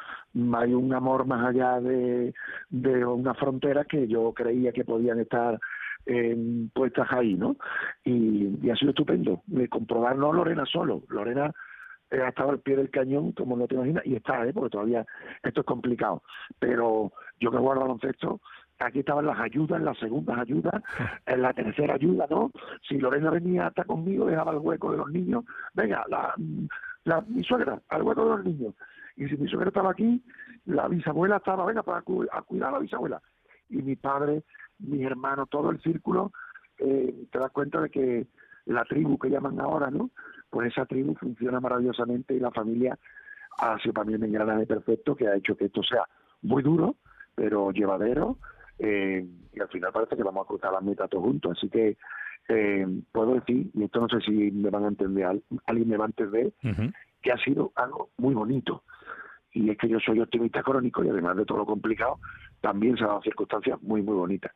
hay 0.55 0.75
un 0.75 0.93
amor 0.93 1.27
más 1.27 1.47
allá 1.47 1.81
de, 1.81 2.35
de 2.71 3.05
una 3.05 3.35
frontera 3.35 3.85
que 3.85 4.07
yo 4.07 4.33
creía 4.33 4.73
que 4.73 4.85
podían 4.85 5.21
estar 5.21 5.59
eh, 6.07 6.67
puestas 6.75 7.09
ahí, 7.11 7.35
¿no? 7.35 7.57
Y, 8.05 8.59
y 8.63 8.71
ha 8.71 8.77
sido 8.77 8.91
estupendo. 8.91 9.43
De 9.47 9.69
comprobar 9.69 10.17
no 10.17 10.33
Lorena 10.33 10.65
solo, 10.67 11.03
Lorena 11.09 11.53
eh, 12.11 12.23
ha 12.23 12.29
estado 12.29 12.51
al 12.51 12.61
pie 12.61 12.77
del 12.77 12.91
cañón, 12.91 13.33
como 13.33 13.57
no 13.57 13.67
te 13.67 13.75
imaginas, 13.75 14.07
y 14.07 14.17
está, 14.17 14.47
¿eh? 14.47 14.53
porque 14.53 14.71
todavía 14.71 15.05
esto 15.43 15.61
es 15.61 15.67
complicado. 15.67 16.23
Pero 16.59 17.13
yo 17.39 17.51
que 17.51 17.59
juego 17.59 17.73
al 17.73 17.79
baloncesto, 17.81 18.41
aquí 18.79 19.01
estaban 19.01 19.27
las 19.27 19.39
ayudas, 19.39 19.83
las 19.83 19.99
segundas 19.99 20.39
ayudas, 20.39 20.83
en 21.27 21.43
la 21.43 21.53
tercera 21.53 21.95
ayuda, 21.95 22.27
¿no? 22.31 22.51
Si 22.89 22.99
Lorena 22.99 23.31
venía 23.31 23.67
hasta 23.67 23.85
conmigo, 23.85 24.27
dejaba 24.27 24.53
el 24.53 24.59
hueco 24.59 24.93
de 24.93 24.99
los 24.99 25.11
niños, 25.11 25.45
venga, 25.75 26.05
la, 26.09 26.35
la, 27.09 27.21
mi 27.23 27.43
suegra, 27.43 27.81
al 27.89 28.05
de 28.05 28.15
los 28.15 28.45
niños. 28.45 28.75
Y 29.17 29.27
si 29.29 29.37
mi 29.37 29.49
suegra 29.49 29.69
estaba 29.69 29.91
aquí, 29.91 30.23
la 30.67 30.87
bisabuela 30.89 31.37
estaba, 31.39 31.65
venga, 31.65 31.83
para 31.83 32.03
cu- 32.03 32.27
a 32.31 32.43
cuidar 32.43 32.69
a 32.69 32.73
la 32.73 32.79
bisabuela. 32.79 33.21
Y 33.69 33.83
mi 33.83 33.97
padre, 33.97 34.45
mis 34.79 35.03
hermanos, 35.05 35.49
todo 35.51 35.71
el 35.71 35.81
círculo, 35.81 36.33
eh, 36.79 37.27
te 37.33 37.39
das 37.39 37.51
cuenta 37.51 37.81
de 37.81 37.91
que 37.91 38.27
la 38.67 38.85
tribu 38.85 39.19
que 39.19 39.31
llaman 39.31 39.59
ahora, 39.61 39.91
¿no? 39.91 40.11
Pues 40.51 40.73
esa 40.73 40.87
tribu 40.87 41.15
funciona 41.17 41.59
maravillosamente 41.61 42.35
y 42.35 42.41
la 42.41 42.51
familia 42.51 42.99
ha 43.61 43.79
sido 43.81 43.95
para 43.95 44.05
mí 44.07 44.15
un 44.15 44.25
engranaje 44.25 44.67
perfecto 44.67 45.17
que 45.17 45.27
ha 45.27 45.35
hecho 45.35 45.57
que 45.57 45.65
esto 45.67 45.83
sea 45.83 46.05
muy 46.43 46.63
duro, 46.63 46.95
pero 47.35 47.73
llevadero, 47.73 48.37
eh, 48.79 49.27
y 49.53 49.61
al 49.61 49.69
final 49.69 49.93
parece 49.93 50.17
que 50.17 50.23
vamos 50.23 50.45
a 50.45 50.49
cruzar 50.49 50.73
las 50.73 50.83
metas 50.83 51.11
todos 51.11 51.25
juntos. 51.25 51.57
Así 51.57 51.69
que 51.69 51.97
eh, 52.49 52.87
puedo 53.13 53.35
decir, 53.35 53.71
y 53.75 53.85
esto 53.85 54.01
no 54.01 54.09
sé 54.09 54.21
si 54.21 54.33
me 54.51 54.71
van 54.71 54.85
a 54.85 54.89
entender, 54.89 55.25
al- 55.25 55.43
alguien 55.67 55.89
me 55.89 55.97
va 55.97 56.05
a 56.07 56.09
entender, 56.09 56.53
que 57.23 57.33
ha 57.33 57.37
sido 57.39 57.73
algo 57.77 58.11
muy 58.17 58.35
bonito. 58.35 58.83
Y 59.53 59.71
es 59.71 59.79
que 59.79 59.89
yo 59.89 59.99
soy 60.01 60.21
optimista 60.21 60.63
crónico 60.63 61.03
y 61.05 61.09
además 61.09 61.37
de 61.37 61.45
todo 61.45 61.59
lo 61.59 61.67
complicado, 61.67 62.19
también 62.61 62.97
se 62.97 63.03
han 63.05 63.09
dado 63.09 63.23
circunstancias 63.23 63.81
muy, 63.83 64.03
muy 64.03 64.15
bonitas. 64.15 64.53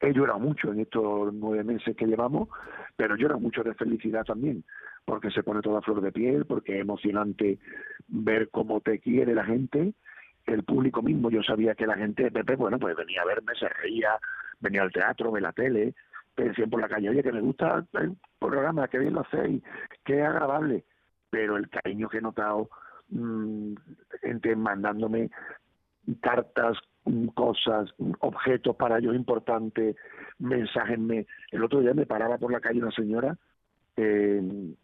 He 0.00 0.12
llorado 0.12 0.40
mucho 0.40 0.72
en 0.72 0.80
estos 0.80 1.32
nueve 1.32 1.62
meses 1.62 1.96
que 1.96 2.06
llevamos, 2.06 2.48
pero 2.96 3.14
lloro 3.16 3.38
mucho 3.38 3.62
de 3.62 3.72
felicidad 3.74 4.24
también, 4.24 4.64
porque 5.04 5.30
se 5.30 5.42
pone 5.44 5.60
toda 5.62 5.80
flor 5.80 6.00
de 6.00 6.10
piel, 6.12 6.44
porque 6.44 6.74
es 6.74 6.80
emocionante 6.80 7.58
ver 8.08 8.50
cómo 8.50 8.80
te 8.80 8.98
quiere 8.98 9.32
la 9.34 9.44
gente, 9.44 9.94
el 10.46 10.64
público 10.64 11.02
mismo. 11.02 11.30
Yo 11.30 11.42
sabía 11.44 11.74
que 11.76 11.86
la 11.86 11.96
gente 11.96 12.24
de 12.24 12.30
Pepe, 12.32 12.56
bueno, 12.56 12.78
pues 12.80 12.96
venía 12.96 13.22
a 13.22 13.26
verme, 13.26 13.52
se 13.54 13.68
reía, 13.68 14.18
venía 14.60 14.82
al 14.82 14.90
teatro, 14.92 15.30
ve 15.30 15.40
la 15.40 15.52
tele, 15.52 15.94
decían 16.36 16.70
por 16.70 16.80
la 16.80 16.88
calle, 16.88 17.10
oye, 17.10 17.22
que 17.22 17.32
me 17.32 17.40
gusta 17.40 17.84
el 17.94 18.16
programa, 18.38 18.88
que 18.88 18.98
bien 18.98 19.14
lo 19.14 19.20
hacéis, 19.20 19.62
que 20.04 20.22
agradable 20.22 20.84
pero 21.32 21.56
el 21.56 21.70
cariño 21.70 22.10
que 22.10 22.18
he 22.18 22.20
notado, 22.20 22.68
mm, 23.08 23.72
gente 24.20 24.54
mandándome 24.54 25.30
cartas, 26.20 26.76
mm, 27.06 27.28
cosas, 27.28 27.88
mm, 27.96 28.12
objetos 28.20 28.76
para 28.76 28.98
ellos 28.98 29.14
importantes, 29.14 29.96
mensajes. 30.38 30.98
Me... 30.98 31.26
El 31.50 31.64
otro 31.64 31.80
día 31.80 31.94
me 31.94 32.04
paraba 32.04 32.36
por 32.36 32.52
la 32.52 32.60
calle 32.60 32.82
una 32.82 32.90
señora 32.90 33.34
eh, 33.96 34.74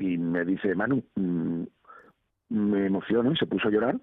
y 0.00 0.18
me 0.18 0.44
dice, 0.44 0.74
Manu, 0.74 1.04
mm, 1.14 1.62
me 2.48 2.86
emociono 2.86 3.32
y 3.32 3.36
se 3.36 3.46
puso 3.46 3.68
a 3.68 3.70
llorar, 3.70 4.00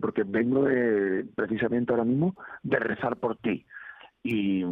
porque 0.00 0.24
vengo 0.24 0.64
de, 0.64 1.24
precisamente 1.36 1.92
ahora 1.92 2.04
mismo 2.04 2.34
de 2.64 2.80
rezar 2.80 3.16
por 3.16 3.36
ti. 3.36 3.64
Y 4.28 4.64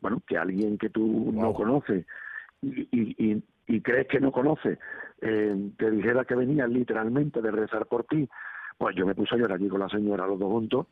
bueno, 0.00 0.20
que 0.26 0.36
alguien 0.36 0.76
que 0.76 0.90
tú 0.90 1.30
no 1.32 1.52
conoces 1.54 2.04
y, 2.62 2.80
y, 2.90 3.14
y- 3.32 3.42
y 3.70 3.80
crees 3.82 4.08
que 4.08 4.18
no 4.18 4.32
conoces 4.32 4.78
eh, 5.20 5.70
te 5.76 5.90
dijera 5.90 6.24
que 6.24 6.34
venía 6.34 6.66
literalmente 6.66 7.42
de 7.42 7.50
rezar 7.50 7.86
por 7.86 8.04
ti, 8.04 8.26
pues 8.78 8.96
yo 8.96 9.06
me 9.06 9.14
puse 9.14 9.34
a 9.34 9.38
llorar 9.38 9.56
aquí 9.56 9.68
con 9.68 9.80
la 9.80 9.88
señora 9.90 10.26
los 10.26 10.38
dos 10.38 10.50
juntos 10.50 10.86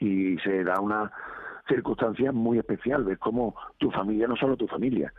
y 0.00 0.36
se 0.38 0.64
da 0.64 0.80
una 0.80 1.10
circunstancia 1.68 2.32
muy 2.32 2.58
especial, 2.58 3.04
ves 3.04 3.18
como 3.18 3.54
tu 3.78 3.90
familia 3.90 4.26
no 4.26 4.36
solo 4.36 4.56
tu 4.56 4.66
familia. 4.66 5.12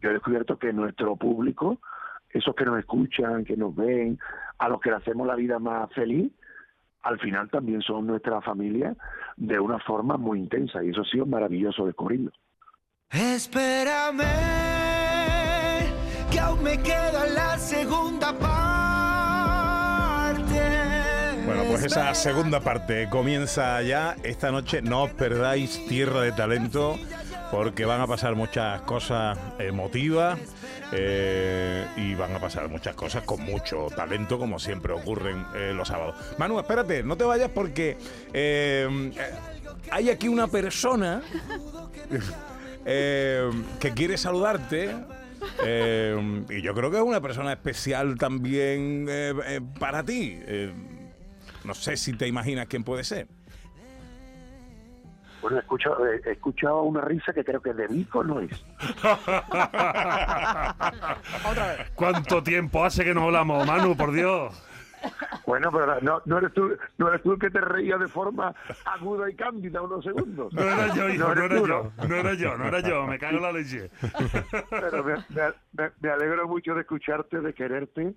Yo 0.00 0.10
he 0.10 0.12
descubierto 0.12 0.58
que 0.58 0.72
nuestro 0.72 1.16
público, 1.16 1.80
esos 2.30 2.54
que 2.54 2.64
nos 2.66 2.78
escuchan, 2.78 3.44
que 3.44 3.56
nos 3.56 3.74
ven, 3.74 4.18
a 4.58 4.68
los 4.68 4.80
que 4.80 4.90
le 4.90 4.96
hacemos 4.96 5.26
la 5.26 5.34
vida 5.34 5.58
más 5.58 5.90
feliz, 5.92 6.30
al 7.08 7.18
final 7.18 7.48
también 7.50 7.80
son 7.80 8.06
nuestra 8.06 8.40
familia 8.42 8.94
de 9.36 9.58
una 9.58 9.78
forma 9.80 10.16
muy 10.18 10.38
intensa 10.38 10.84
y 10.84 10.90
eso 10.90 11.00
ha 11.00 11.04
sido 11.04 11.24
maravilloso 11.24 11.86
descubrirlo. 11.86 12.30
Espérame, 13.10 14.24
que 16.30 16.38
aún 16.38 16.62
me 16.62 16.76
queda 16.82 17.26
la 17.34 17.56
segunda 17.56 18.32
parte. 18.34 18.48
Bueno, 21.46 21.62
pues 21.70 21.84
esa 21.84 22.14
segunda 22.14 22.60
parte 22.60 23.08
comienza 23.08 23.80
ya 23.80 24.14
esta 24.22 24.50
noche. 24.50 24.82
No 24.82 25.04
os 25.04 25.12
perdáis 25.12 25.86
Tierra 25.86 26.20
de 26.20 26.32
Talento 26.32 26.98
porque 27.50 27.84
van 27.84 28.00
a 28.00 28.06
pasar 28.06 28.34
muchas 28.34 28.82
cosas 28.82 29.38
emotivas 29.58 30.38
eh, 30.92 31.86
y 31.96 32.14
van 32.14 32.34
a 32.34 32.40
pasar 32.40 32.68
muchas 32.68 32.94
cosas 32.94 33.22
con 33.24 33.40
mucho 33.40 33.88
talento, 33.94 34.38
como 34.38 34.58
siempre 34.58 34.92
ocurren 34.92 35.44
eh, 35.54 35.72
los 35.74 35.88
sábados. 35.88 36.16
Manu, 36.38 36.58
espérate, 36.58 37.02
no 37.02 37.16
te 37.16 37.24
vayas 37.24 37.50
porque 37.50 37.96
eh, 38.32 39.12
hay 39.90 40.10
aquí 40.10 40.28
una 40.28 40.48
persona 40.48 41.22
que 42.84 43.92
quiere 43.94 44.16
saludarte. 44.16 44.94
y 46.50 46.62
yo 46.62 46.74
creo 46.74 46.90
que 46.90 46.96
es 46.96 47.02
una 47.02 47.20
persona 47.20 47.52
especial 47.52 48.16
también 48.18 49.08
para 49.78 50.04
ti. 50.04 50.38
No 51.64 51.74
sé 51.74 51.96
si 51.96 52.12
te 52.14 52.26
imaginas 52.26 52.66
quién 52.66 52.84
puede 52.84 53.04
ser. 53.04 53.37
Bueno, 55.40 55.56
he 55.56 55.60
escuchado, 55.60 56.04
he 56.06 56.16
he 56.26 56.32
escuchado 56.32 56.82
una 56.82 57.00
risa 57.02 57.32
que 57.32 57.44
creo 57.44 57.60
que 57.60 57.72
de 57.72 57.86
Vico 57.86 58.24
no 58.24 58.40
es. 58.40 58.50
¿Cuánto 61.94 62.42
tiempo 62.42 62.84
hace 62.84 63.04
que 63.04 63.14
no 63.14 63.24
hablamos, 63.24 63.66
Manu, 63.66 63.96
por 63.96 64.12
Dios? 64.12 64.64
Bueno, 65.46 65.70
pero 65.70 66.00
no, 66.00 66.20
no 66.24 66.38
eres 66.38 66.52
tú, 66.54 66.76
no 66.98 67.08
eres 67.08 67.22
tú 67.22 67.32
el 67.32 67.38
que 67.38 67.50
te 67.50 67.60
reías 67.60 68.00
de 68.00 68.08
forma 68.08 68.52
aguda 68.84 69.30
y 69.30 69.34
cándida 69.36 69.80
unos 69.80 70.04
segundos. 70.04 70.52
No 70.52 70.60
era 70.62 70.92
yo, 70.92 71.08
hijo, 71.08 71.32
no 71.34 71.44
era 71.44 71.56
tú, 71.56 71.66
yo, 71.68 71.92
no 72.08 72.16
era 72.16 72.34
yo, 72.34 72.56
no 72.58 72.64
era 72.66 72.80
yo, 72.80 73.06
me 73.06 73.16
cago 73.18 73.36
en 73.36 73.42
la 73.44 73.52
leche. 73.52 73.90
Pero 74.70 75.04
me, 75.04 75.14
me- 75.28 75.52
me- 75.72 75.90
me 76.00 76.10
alegro 76.10 76.48
mucho 76.48 76.74
de 76.74 76.80
escucharte, 76.80 77.40
de 77.40 77.54
quererte 77.54 78.12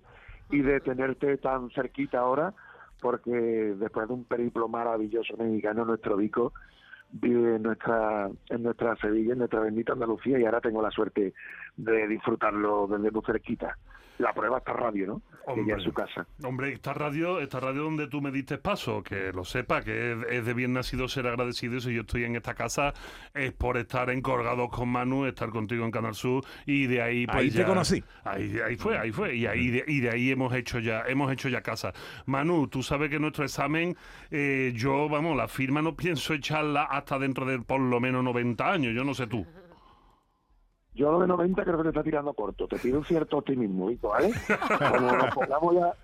y 0.50 0.60
de 0.60 0.80
tenerte 0.80 1.36
tan 1.38 1.70
cerquita 1.70 2.18
ahora, 2.18 2.52
porque 3.00 3.30
después 3.30 4.08
de 4.08 4.14
un 4.14 4.24
periplo 4.24 4.66
maravilloso 4.68 5.36
mexicano, 5.36 5.84
nuestro 5.84 6.16
Vico 6.16 6.52
vive 7.12 7.56
en 7.56 7.62
nuestra, 7.62 8.28
en 8.48 8.62
nuestra 8.62 8.96
Sevilla, 8.96 9.32
en 9.32 9.38
nuestra 9.38 9.60
bendita 9.60 9.92
Andalucía, 9.92 10.38
y 10.38 10.44
ahora 10.44 10.60
tengo 10.60 10.82
la 10.82 10.90
suerte 10.90 11.34
de 11.76 12.08
disfrutarlo 12.08 12.86
desde 12.86 13.10
muy 13.10 13.22
cerquita. 13.24 13.76
La 14.18 14.32
prueba 14.32 14.58
está 14.58 14.72
radio, 14.72 15.06
¿no? 15.06 15.22
Que 15.54 15.66
ya 15.66 15.76
es 15.76 15.82
su 15.82 15.92
casa. 15.92 16.26
Hombre, 16.44 16.72
esta 16.72 16.94
radio, 16.94 17.40
esta 17.40 17.60
radio 17.60 17.82
donde 17.82 18.08
tú 18.08 18.20
me 18.20 18.30
diste 18.30 18.58
paso, 18.58 19.02
que 19.02 19.32
lo 19.32 19.44
sepa, 19.44 19.82
que 19.82 20.12
es, 20.12 20.18
es 20.30 20.46
de 20.46 20.54
bien 20.54 20.72
nacido 20.72 21.08
ser 21.08 21.26
agradecido. 21.26 21.80
Si 21.80 21.92
yo 21.94 22.02
estoy 22.02 22.24
en 22.24 22.36
esta 22.36 22.54
casa 22.54 22.94
es 23.34 23.52
por 23.52 23.76
estar 23.76 24.10
encolgados 24.10 24.70
con 24.70 24.88
Manu, 24.88 25.26
estar 25.26 25.50
contigo 25.50 25.84
en 25.84 25.90
Canal 25.90 26.14
Sur 26.14 26.44
y 26.66 26.86
de 26.86 27.02
ahí 27.02 27.26
pues 27.26 27.38
Ahí 27.38 27.50
te 27.50 27.64
conocí. 27.64 28.02
Ahí, 28.24 28.58
ahí 28.64 28.76
fue, 28.76 28.98
ahí 28.98 29.12
fue 29.12 29.36
y 29.36 29.46
ahí 29.46 29.70
de, 29.70 29.84
y 29.86 30.00
de 30.00 30.10
ahí 30.10 30.30
hemos 30.30 30.54
hecho 30.54 30.78
ya 30.78 31.02
hemos 31.06 31.32
hecho 31.32 31.48
ya 31.48 31.62
casa. 31.62 31.92
Manu, 32.26 32.68
tú 32.68 32.82
sabes 32.82 33.10
que 33.10 33.18
nuestro 33.18 33.44
examen 33.44 33.96
eh, 34.30 34.72
yo 34.74 35.08
vamos 35.08 35.36
la 35.36 35.48
firma 35.48 35.82
no 35.82 35.96
pienso 35.96 36.34
echarla 36.34 36.84
hasta 36.84 37.18
dentro 37.18 37.46
de 37.46 37.58
por 37.60 37.80
lo 37.80 38.00
menos 38.00 38.22
90 38.24 38.72
años. 38.72 38.94
Yo 38.94 39.04
no 39.04 39.14
sé 39.14 39.26
tú. 39.26 39.46
Yo 40.94 41.10
lo 41.10 41.20
de 41.20 41.26
90 41.26 41.64
creo 41.64 41.76
que 41.78 41.82
te 41.84 41.88
está 41.88 42.02
tirando 42.02 42.34
corto. 42.34 42.68
Te 42.68 42.78
pido 42.78 42.98
un 42.98 43.04
cierto 43.04 43.38
optimismo, 43.38 43.86
Vico, 43.88 44.08
¿vale? 44.10 44.34
Como 44.78 45.16
nos 45.16 45.34
pongamos 45.34 45.74
ya, 45.74 45.94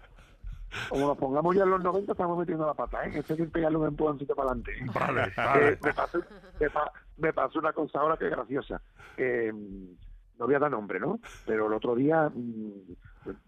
como 0.88 1.08
nos 1.08 1.18
pongamos 1.18 1.54
ya 1.56 1.64
en 1.64 1.70
los 1.70 1.82
90, 1.82 2.12
estamos 2.12 2.38
metiendo 2.38 2.66
la 2.66 2.74
pata, 2.74 3.04
¿eh? 3.06 3.12
Este 3.16 3.34
hay 3.34 3.38
que 3.40 3.44
pegarle 3.46 3.78
un 3.78 3.86
empujoncito 3.88 4.34
para 4.34 4.50
adelante. 4.52 4.72
Vale, 4.94 5.20
Eh, 5.28 5.32
vale. 5.36 5.78
me, 5.82 5.92
pasó, 5.92 6.18
me, 6.60 6.70
pa- 6.70 6.92
me 7.18 7.32
pasó 7.32 7.58
una 7.58 7.72
cosa 7.72 8.00
ahora 8.00 8.16
que 8.16 8.24
es 8.26 8.30
graciosa. 8.30 8.80
Eh, 9.16 9.52
no 9.52 10.46
voy 10.46 10.54
a 10.54 10.58
dar 10.58 10.70
nombre, 10.70 10.98
¿no? 11.00 11.18
Pero 11.44 11.66
el 11.66 11.72
otro 11.74 11.94
día, 11.94 12.30
mm, 12.34 12.94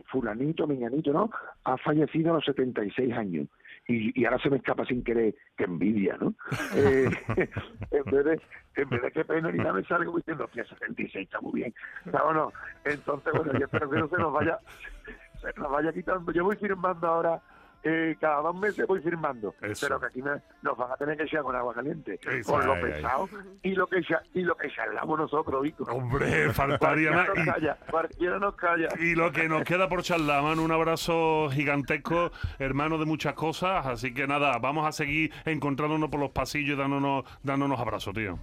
fulanito, 0.07 0.67
miñanito, 0.67 1.13
¿no? 1.13 1.31
Ha 1.65 1.79
fallecido 1.79 2.33
a 2.33 2.35
los 2.35 2.45
76 2.45 3.13
años. 3.17 3.49
Y, 3.91 4.13
y 4.15 4.25
ahora 4.25 4.39
se 4.39 4.49
me 4.49 4.59
escapa 4.59 4.85
sin 4.85 5.03
querer, 5.03 5.35
que 5.57 5.65
envidia, 5.65 6.17
¿no? 6.21 6.33
Eh, 6.77 7.11
en, 7.91 8.05
vez 8.05 8.25
de, 8.25 8.41
en 8.77 8.89
vez 8.89 9.03
de 9.03 9.11
que 9.11 9.25
pena 9.25 9.51
ni 9.51 9.59
nada 9.59 9.73
me 9.73 9.85
salgo 9.85 10.17
diciendo, 10.17 10.45
hostia, 10.45 10.65
76 10.65 11.25
está 11.25 11.41
muy 11.41 11.61
bien. 11.61 11.75
¿Sabes 12.05 12.21
o 12.23 12.33
no? 12.33 12.53
Entonces, 12.85 13.33
bueno, 13.33 13.53
yo 13.59 13.65
espero 13.65 13.91
que 13.91 13.99
no 13.99 14.09
se 14.09 14.17
nos 14.17 14.33
vaya, 14.33 14.59
se 15.43 15.61
nos 15.61 15.71
vaya 15.73 15.93
quitando. 15.93 16.31
Yo 16.31 16.45
voy 16.45 16.57
firmando 16.57 17.07
ahora, 17.09 17.43
eh, 17.83 18.17
cada 18.21 18.43
dos 18.43 18.55
meses 18.57 18.87
voy 18.87 19.01
firmando. 19.01 19.55
Eso. 19.63 19.87
Pero 19.87 20.01
que 20.01 20.07
aquí 20.07 20.23
me- 20.23 20.41
nos 20.63 20.77
van 20.77 20.93
a 20.93 20.97
tener 20.97 21.17
que 21.17 21.23
echar 21.25 21.43
con 21.43 21.57
agua 21.57 21.73
caliente. 21.75 22.19
Eso. 22.31 22.53
Por 22.53 22.65
lo 22.65 22.75
Ay, 22.75 22.83
ay. 22.85 22.93
pesado 22.93 23.29
y 23.63 23.75
lo 23.75 23.87
que 23.87 24.03
y 24.35 24.43
lo 24.43 24.55
que 24.57 24.69
charlamos 24.71 25.19
nosotros, 25.19 25.63
Vico. 25.63 25.85
Hombre, 25.85 26.51
faltaría 26.53 27.11
Cualquiera 27.13 27.17
más. 27.17 27.29
nos 27.29 27.39
Y- 27.47 27.51
calla, 27.51 27.79
cualquiera 27.91 28.39
nos 28.39 28.55
calla. 28.57 28.89
Y 28.99 29.15
lo 29.15 29.33
que 29.33 29.49
nos 29.49 29.63
queda 29.65 29.89
por 29.89 30.03
charlar, 30.03 30.43
Manu, 30.43 30.65
un 30.65 30.73
abrazo 30.73 31.49
gigantesco, 31.51 32.31
hermano 32.59 32.99
de 32.99 33.07
muchas 33.07 33.35
cosas. 33.35 33.87
Así 33.87 34.13
que 34.15 34.27
nada, 34.27 34.59
vamos 34.59 34.87
a 34.87 34.93
seguir 34.93 35.33
encontrándonos 35.45 36.11
por 36.11 36.21
los 36.21 36.31
pasillos 36.31 36.77
y 36.77 36.79
dándonos, 36.79 37.25
dándonos 37.43 37.81
abrazos, 37.81 38.15
tío. 38.15 38.39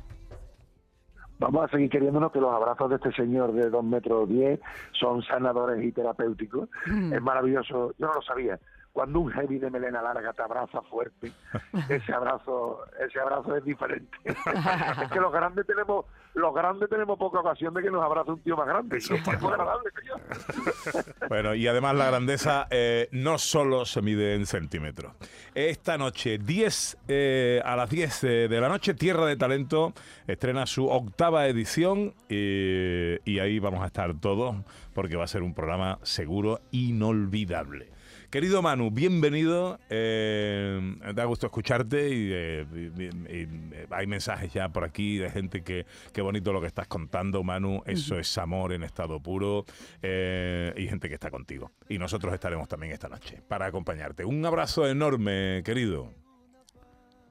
Vamos 1.40 1.66
a 1.66 1.68
seguir 1.68 1.90
queriéndonos 1.92 2.32
que 2.32 2.40
los 2.42 2.52
abrazos 2.52 2.90
de 2.90 2.96
este 2.96 3.12
señor 3.12 3.54
de 3.54 3.70
dos 3.70 3.84
metros 3.84 4.28
diez 4.28 4.60
son 5.00 5.22
sanadores 5.22 5.84
y 5.84 5.92
terapéuticos. 5.92 6.68
Es 6.88 7.22
maravilloso. 7.22 7.94
Yo 8.00 8.08
no 8.08 8.14
lo 8.16 8.22
sabía. 8.24 8.58
Cuando 8.98 9.20
un 9.20 9.32
heavy 9.32 9.60
de 9.60 9.70
melena 9.70 10.02
larga 10.02 10.34
te 10.34 10.42
abraza 10.42 10.82
fuerte, 10.82 11.32
ese 11.88 12.12
abrazo, 12.12 12.84
ese 13.00 13.20
abrazo 13.20 13.56
es 13.56 13.64
diferente. 13.64 14.18
es 14.26 15.12
que 15.12 15.20
los 15.20 15.32
grandes 15.32 15.68
tenemos, 15.68 16.08
los 16.34 16.52
grandes 16.52 16.90
tenemos 16.90 17.16
poca 17.20 17.42
ocasión 17.42 17.76
de 17.76 17.84
que 17.84 17.92
nos 17.92 18.04
abrace 18.04 18.32
un 18.32 18.42
tío 18.42 18.58
más 18.58 18.66
grande. 18.66 18.98
Eso 18.98 19.14
es 19.14 19.24
muy 19.24 19.52
agradable. 19.52 19.92
Bueno, 21.30 21.54
y 21.54 21.68
además 21.68 21.96
la 21.96 22.08
grandeza 22.08 22.68
eh, 22.72 23.10
no 23.12 23.38
solo 23.38 23.86
se 23.86 24.02
mide 24.02 24.34
en 24.34 24.46
centímetros. 24.46 25.14
Esta 25.54 25.98
noche, 25.98 26.38
10 26.38 26.98
eh, 27.08 27.62
a 27.64 27.76
las 27.76 27.90
10 27.90 28.22
de 28.22 28.48
de 28.48 28.62
la 28.62 28.70
noche, 28.70 28.94
Tierra 28.94 29.26
de 29.26 29.36
Talento 29.36 29.94
estrena 30.26 30.66
su 30.66 30.88
octava 30.88 31.48
edición 31.48 32.16
eh, 32.30 33.20
y 33.26 33.40
ahí 33.40 33.60
vamos 33.60 33.84
a 33.84 33.88
estar 33.88 34.14
todos 34.20 34.56
porque 34.94 35.18
va 35.18 35.26
a 35.26 35.28
ser 35.28 35.44
un 35.44 35.54
programa 35.54 36.00
seguro 36.02 36.62
inolvidable. 36.72 37.97
Querido 38.30 38.62
Manu, 38.62 38.92
bienvenido. 38.92 39.80
eh, 39.90 40.80
da 41.16 41.24
gusto 41.24 41.46
escucharte 41.46 42.10
y, 42.10 42.30
eh, 42.34 42.66
y- 42.74 43.04
y- 43.04 43.06
y, 43.08 43.42
eh, 43.74 43.88
hay 43.90 44.06
mensajes 44.06 44.52
ya 44.52 44.68
por 44.68 44.84
aquí 44.84 45.18
de 45.18 45.30
gente 45.30 45.64
que 45.64 45.86
qué 46.12 46.22
bonito 46.22 46.52
lo 46.52 46.60
que 46.60 46.68
estás 46.68 46.88
contando, 46.88 47.42
Manu. 47.44 47.84
Eso 47.86 48.20
es 48.20 48.38
amor 48.38 48.74
en 48.74 48.84
estado 48.84 49.22
puro 49.22 49.64
eh, 50.02 50.74
y 50.76 50.88
gente 50.88 51.08
que 51.08 51.14
está 51.14 51.32
contigo. 51.32 51.72
Y 51.88 51.98
nosotros 52.00 52.34
estaremos 52.34 52.68
también 52.68 52.92
esta 52.92 53.08
noche 53.08 53.42
para 53.48 53.68
acompañarte. 53.68 54.26
Un 54.26 54.46
abrazo 54.46 54.86
enorme, 54.88 55.62
querido. 55.64 56.12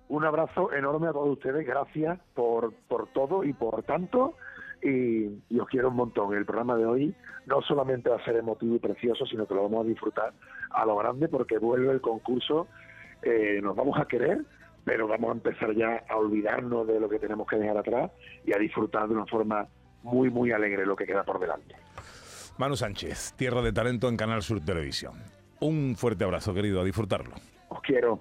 Un 0.08 0.24
abrazo 0.24 0.72
enorme 0.72 1.08
a 1.08 1.12
todos 1.12 1.28
ustedes. 1.36 1.66
Gracias 1.66 2.18
por, 2.34 2.72
por 2.88 3.12
todo 3.12 3.44
y 3.44 3.52
por 3.52 3.82
tanto. 3.82 4.34
Y, 4.82 5.42
y 5.48 5.58
os 5.58 5.68
quiero 5.68 5.88
un 5.88 5.96
montón. 5.96 6.34
El 6.34 6.44
programa 6.44 6.76
de 6.76 6.86
hoy 6.86 7.14
no 7.46 7.62
solamente 7.62 8.10
va 8.10 8.16
a 8.16 8.24
ser 8.24 8.36
emotivo 8.36 8.76
y 8.76 8.78
precioso, 8.78 9.24
sino 9.26 9.46
que 9.46 9.54
lo 9.54 9.62
vamos 9.64 9.84
a 9.84 9.88
disfrutar 9.88 10.32
a 10.70 10.84
lo 10.84 10.96
grande 10.96 11.28
porque 11.28 11.58
vuelve 11.58 11.92
el 11.92 12.00
concurso. 12.00 12.68
Eh, 13.22 13.60
nos 13.62 13.74
vamos 13.74 13.98
a 13.98 14.06
querer, 14.06 14.44
pero 14.84 15.08
vamos 15.08 15.30
a 15.30 15.32
empezar 15.32 15.74
ya 15.74 16.04
a 16.08 16.16
olvidarnos 16.16 16.86
de 16.86 17.00
lo 17.00 17.08
que 17.08 17.18
tenemos 17.18 17.46
que 17.46 17.56
dejar 17.56 17.78
atrás 17.78 18.10
y 18.44 18.52
a 18.52 18.58
disfrutar 18.58 19.08
de 19.08 19.14
una 19.14 19.26
forma 19.26 19.66
muy, 20.02 20.30
muy 20.30 20.52
alegre 20.52 20.86
lo 20.86 20.96
que 20.96 21.06
queda 21.06 21.24
por 21.24 21.40
delante. 21.40 21.74
Manu 22.58 22.76
Sánchez, 22.76 23.34
Tierra 23.36 23.62
de 23.62 23.72
Talento 23.72 24.08
en 24.08 24.16
Canal 24.16 24.42
Sur 24.42 24.60
Televisión. 24.60 25.14
Un 25.60 25.94
fuerte 25.96 26.24
abrazo, 26.24 26.54
querido, 26.54 26.80
a 26.80 26.84
disfrutarlo. 26.84 27.34
Os 27.68 27.80
quiero. 27.80 28.20